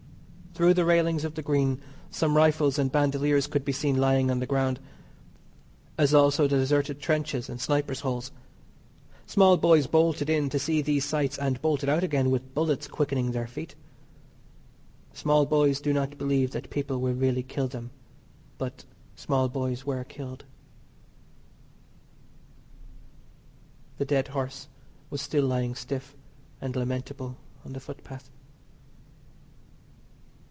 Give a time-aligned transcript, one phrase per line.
[0.53, 4.39] Through the railings of the Green some rifles and bandoliers could be seen lying on
[4.39, 4.81] the ground,
[5.97, 8.33] as also the deserted trenches and snipers' holes.
[9.25, 13.31] Small boys bolted in to see these sights and bolted out again with bullets quickening
[13.31, 13.75] their feet.
[15.13, 17.89] Small boys do not believe that people will really kill them,
[18.57, 18.83] but
[19.15, 20.43] small boys were killed.
[23.99, 24.67] The dead horse
[25.09, 26.13] was still lying stiff
[26.59, 28.29] and lamentable on the footpath.